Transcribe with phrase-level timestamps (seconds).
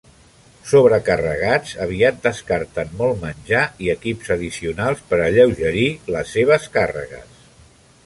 [0.69, 7.43] Sobrecarregats, aviat descarten molt menjar i equips addicionals per alleugerir les seves càrregues.